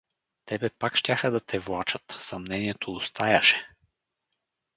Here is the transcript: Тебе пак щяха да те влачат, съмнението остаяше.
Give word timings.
Тебе 0.45 0.69
пак 0.69 0.95
щяха 0.95 1.31
да 1.31 1.39
те 1.39 1.59
влачат, 1.59 2.17
съмнението 2.21 2.93
остаяше. 2.93 3.67